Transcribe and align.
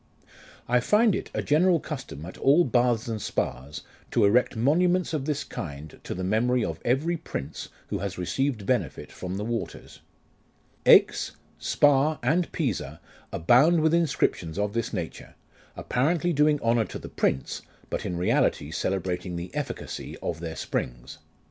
I 0.67 0.79
find 0.79 1.13
it 1.13 1.29
a 1.31 1.43
general 1.43 1.79
custom 1.79 2.25
at 2.25 2.35
all 2.39 2.63
baths 2.63 3.07
and 3.07 3.21
spas, 3.21 3.83
to 4.09 4.25
erect 4.25 4.55
monuments 4.55 5.13
of 5.13 5.25
this 5.25 5.43
kind 5.43 5.99
to 6.03 6.15
the 6.15 6.23
memory 6.23 6.65
of 6.65 6.79
every 6.83 7.17
prince 7.17 7.69
who 7.89 7.99
has 7.99 8.17
received 8.17 8.65
benefit 8.65 9.11
from 9.11 9.37
the 9.37 9.43
waters. 9.45 9.99
Aix, 10.87 11.33
Spa, 11.59 12.17
and 12.23 12.51
Pisa 12.51 12.99
abound 13.31 13.81
with 13.81 13.93
inscriptions 13.93 14.57
of 14.57 14.73
this 14.73 14.91
nature, 14.91 15.35
appa 15.77 15.99
rently 15.99 16.33
doing 16.33 16.59
honour 16.63 16.85
to 16.85 16.97
the 16.97 17.07
prince, 17.07 17.61
but 17.91 18.03
in 18.03 18.17
reality 18.17 18.71
celebrating 18.71 19.35
the 19.35 19.53
efficacy 19.53 20.17
of 20.23 20.39
their 20.39 20.55
springs. 20.55 21.19